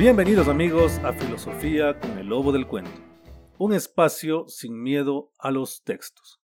[0.00, 2.90] Bienvenidos amigos a Filosofía con el Lobo del Cuento,
[3.58, 6.40] un espacio sin miedo a los textos.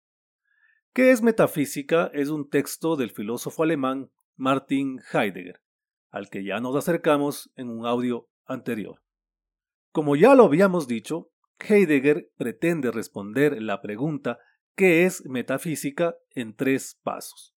[0.92, 2.10] ¿Qué es metafísica?
[2.16, 5.62] Es un texto del filósofo alemán Martin Heidegger,
[6.10, 9.04] al que ya nos acercamos en un audio anterior.
[9.92, 11.30] Como ya lo habíamos dicho,
[11.60, 14.40] Heidegger pretende responder la pregunta
[14.76, 16.16] ¿qué es metafísica?
[16.32, 17.56] en tres pasos.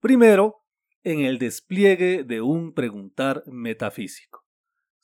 [0.00, 0.64] Primero,
[1.04, 4.37] en el despliegue de un preguntar metafísico.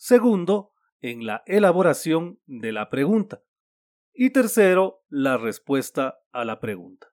[0.07, 3.43] Segundo, en la elaboración de la pregunta.
[4.13, 7.07] Y tercero, la respuesta a la pregunta.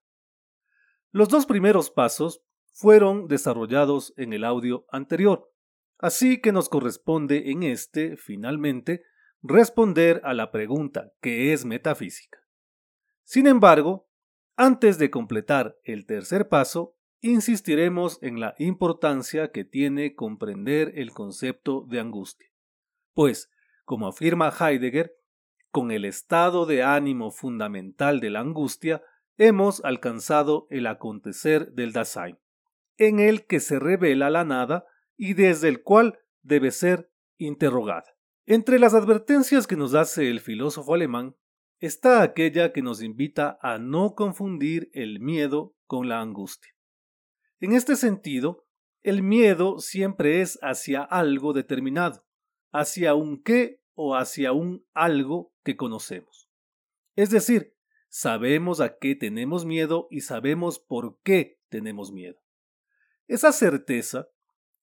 [1.12, 5.50] Los dos primeros pasos fueron desarrollados en el audio anterior,
[6.00, 9.04] así que nos corresponde en este, finalmente,
[9.42, 12.40] responder a la pregunta ¿qué es metafísica?
[13.24, 14.10] Sin embargo,
[14.58, 21.86] antes de completar el tercer paso, insistiremos en la importancia que tiene comprender el concepto
[21.88, 22.51] de angustia.
[23.14, 23.50] Pues,
[23.86, 25.14] como afirma Heidegger,
[25.72, 29.02] con el estado de ánimo fundamental de la angustia,
[29.38, 32.38] hemos alcanzado el acontecer del Dasein,
[32.98, 34.86] en el que se revela la nada
[35.18, 38.16] y desde el cual debe ser interrogada.
[38.46, 41.36] Entre las advertencias que nos hace el filósofo alemán
[41.80, 46.74] está aquella que nos invita a no confundir el miedo con la angustia.
[47.60, 48.66] En este sentido,
[49.04, 52.26] el miedo siempre es hacia algo determinado,
[52.72, 56.50] hacia un qué o hacia un algo que conocemos.
[57.16, 57.76] Es decir,
[58.10, 62.42] sabemos a qué tenemos miedo y sabemos por qué tenemos miedo.
[63.28, 64.28] Esa certeza,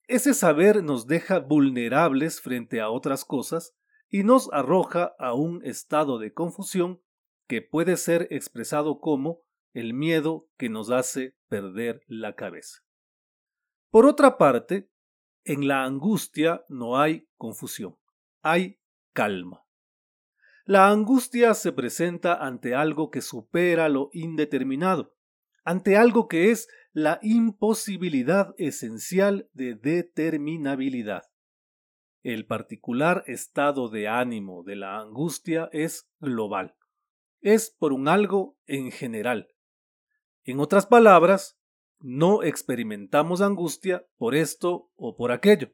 [0.07, 3.75] ese saber nos deja vulnerables frente a otras cosas
[4.09, 7.03] y nos arroja a un estado de confusión
[7.47, 12.83] que puede ser expresado como el miedo que nos hace perder la cabeza.
[13.91, 14.91] Por otra parte,
[15.45, 17.97] en la angustia no hay confusión,
[18.43, 18.81] hay
[19.13, 19.65] calma.
[20.65, 25.15] La angustia se presenta ante algo que supera lo indeterminado,
[25.65, 31.23] ante algo que es la imposibilidad esencial de determinabilidad.
[32.23, 36.75] El particular estado de ánimo de la angustia es global,
[37.41, 39.49] es por un algo en general.
[40.45, 41.59] En otras palabras,
[42.01, 45.73] no experimentamos angustia por esto o por aquello.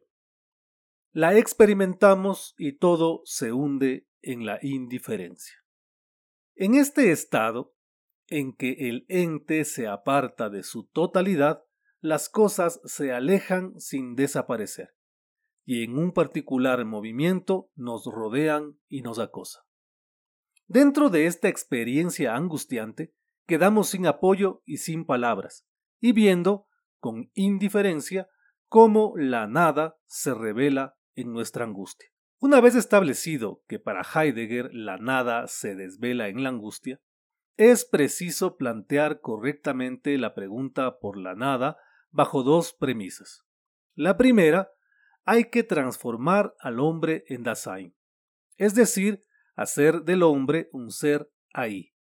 [1.12, 5.54] La experimentamos y todo se hunde en la indiferencia.
[6.56, 7.74] En este estado,
[8.28, 11.62] en que el ente se aparta de su totalidad,
[12.00, 14.94] las cosas se alejan sin desaparecer,
[15.64, 19.64] y en un particular movimiento nos rodean y nos acosan.
[20.66, 23.14] Dentro de esta experiencia angustiante,
[23.46, 25.66] quedamos sin apoyo y sin palabras,
[26.04, 26.68] y viendo,
[27.00, 28.28] con indiferencia,
[28.68, 32.10] cómo la nada se revela en nuestra angustia.
[32.38, 37.00] Una vez establecido que para Heidegger la nada se desvela en la angustia,
[37.56, 41.78] es preciso plantear correctamente la pregunta por la nada
[42.10, 43.46] bajo dos premisas.
[43.94, 44.68] La primera,
[45.24, 47.96] hay que transformar al hombre en Dasein,
[48.58, 49.22] es decir,
[49.54, 51.93] hacer del hombre un ser ahí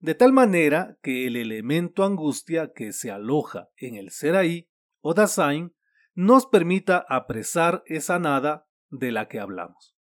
[0.00, 4.68] de tal manera que el elemento angustia que se aloja en el ser ahí
[5.00, 5.74] o Dasein
[6.14, 9.96] nos permita apresar esa nada de la que hablamos.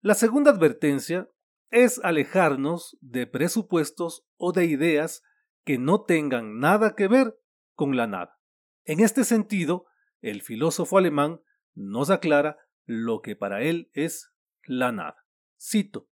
[0.00, 1.28] La segunda advertencia
[1.70, 5.22] es alejarnos de presupuestos o de ideas
[5.64, 7.34] que no tengan nada que ver
[7.74, 8.38] con la nada.
[8.84, 9.86] En este sentido,
[10.20, 11.40] el filósofo alemán
[11.74, 14.30] nos aclara lo que para él es
[14.62, 15.26] la nada.
[15.58, 16.08] Cito,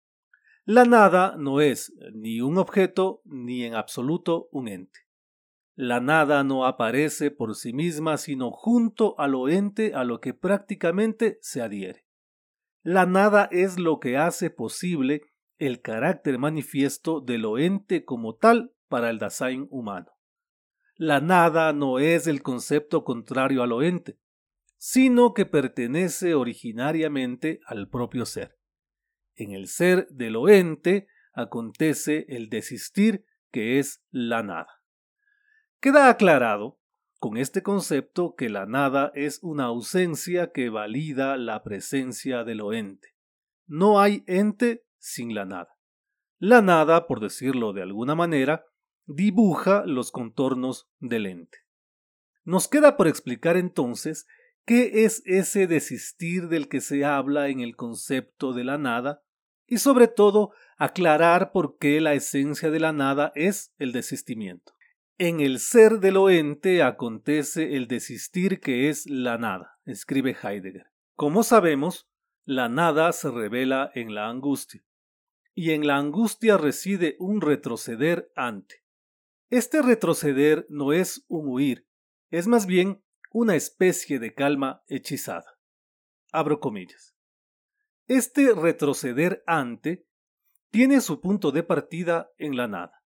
[0.66, 5.00] la nada no es ni un objeto ni en absoluto un ente.
[5.74, 10.36] La nada no aparece por sí misma sino junto a lo ente a lo que
[10.36, 12.06] prácticamente se adhiere.
[12.84, 15.24] La nada es lo que hace posible
[15.58, 20.12] el carácter manifiesto de lo ente como tal para el Dasein humano.
[20.96, 24.20] La nada no es el concepto contrario a lo ente,
[24.78, 28.61] sino que pertenece originariamente al propio ser.
[29.36, 34.82] En el ser del oente acontece el desistir que es la nada.
[35.80, 36.80] Queda aclarado
[37.20, 43.16] con este concepto que la nada es una ausencia que valida la presencia del oente.
[43.68, 45.78] No hay ente sin la nada.
[46.40, 48.66] La nada, por decirlo de alguna manera,
[49.06, 51.60] dibuja los contornos del ente.
[52.44, 54.28] Nos queda por explicar entonces
[54.66, 59.24] qué es ese desistir del que se habla en el concepto de la nada
[59.68, 64.74] y sobre todo aclarar por qué la esencia de la nada es el desistimiento.
[65.18, 70.88] En el ser del oente acontece el desistir que es la nada, escribe Heidegger.
[71.16, 72.10] Como sabemos,
[72.44, 74.84] la nada se revela en la angustia,
[75.54, 78.84] y en la angustia reside un retroceder ante.
[79.52, 81.88] Este retroceder no es un huir,
[82.32, 85.58] es más bien una especie de calma hechizada.
[86.32, 87.16] Abro comillas.
[88.08, 90.06] Este retroceder ante
[90.70, 93.04] tiene su punto de partida en la nada.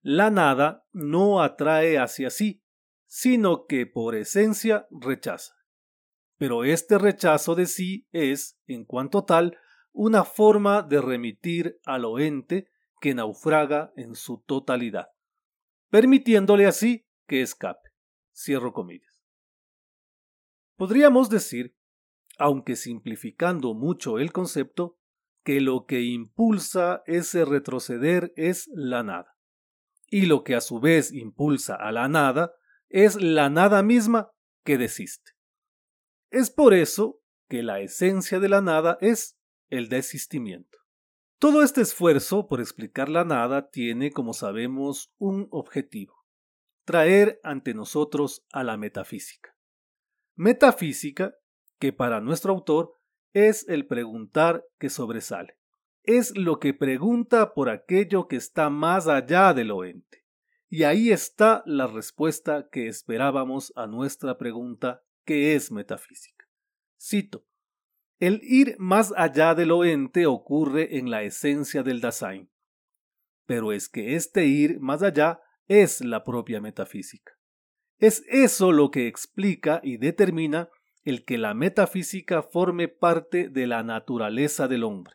[0.00, 2.64] La nada no atrae hacia sí,
[3.06, 5.54] sino que por esencia rechaza.
[6.38, 9.58] Pero este rechazo de sí es, en cuanto tal,
[9.92, 12.68] una forma de remitir al ente
[13.00, 15.08] que naufraga en su totalidad,
[15.90, 17.90] permitiéndole así que escape.
[18.34, 19.11] Cierro comillas.
[20.82, 21.76] Podríamos decir,
[22.38, 24.98] aunque simplificando mucho el concepto,
[25.44, 29.36] que lo que impulsa ese retroceder es la nada.
[30.10, 32.52] Y lo que a su vez impulsa a la nada
[32.88, 34.32] es la nada misma
[34.64, 35.30] que desiste.
[36.32, 39.38] Es por eso que la esencia de la nada es
[39.70, 40.78] el desistimiento.
[41.38, 46.24] Todo este esfuerzo por explicar la nada tiene, como sabemos, un objetivo,
[46.84, 49.52] traer ante nosotros a la metafísica.
[50.34, 51.34] Metafísica
[51.78, 52.94] que para nuestro autor
[53.32, 55.56] es el preguntar que sobresale.
[56.04, 60.24] Es lo que pregunta por aquello que está más allá del oente.
[60.68, 66.46] Y ahí está la respuesta que esperábamos a nuestra pregunta ¿qué es metafísica?
[67.00, 67.44] Cito.
[68.18, 72.50] El ir más allá del oente ocurre en la esencia del Dasein.
[73.44, 77.32] Pero es que este ir más allá es la propia metafísica.
[78.02, 80.68] Es eso lo que explica y determina
[81.04, 85.14] el que la metafísica forme parte de la naturaleza del hombre.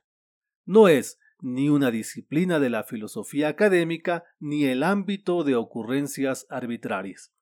[0.64, 7.34] No es ni una disciplina de la filosofía académica ni el ámbito de ocurrencias arbitrarias.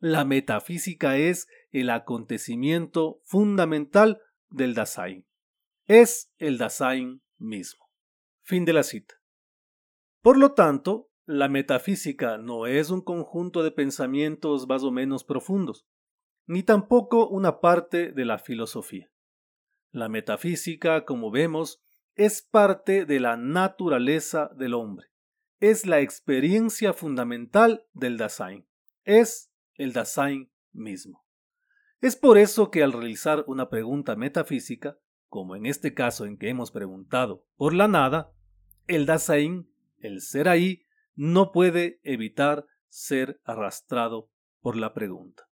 [0.00, 5.26] La metafísica es el acontecimiento fundamental del Dasein.
[5.84, 7.90] Es el Dasein mismo.
[8.40, 9.16] Fin de la cita.
[10.22, 15.86] Por lo tanto, la metafísica no es un conjunto de pensamientos más o menos profundos,
[16.46, 19.10] ni tampoco una parte de la filosofía.
[19.90, 21.82] La metafísica, como vemos,
[22.14, 25.08] es parte de la naturaleza del hombre.
[25.60, 28.66] Es la experiencia fundamental del Dasein.
[29.04, 31.24] Es el Dasein mismo.
[32.00, 34.98] Es por eso que al realizar una pregunta metafísica,
[35.28, 38.32] como en este caso en que hemos preguntado por la nada,
[38.86, 40.83] el Dasein, el ser ahí,
[41.14, 44.30] no puede evitar ser arrastrado
[44.60, 45.48] por la pregunta.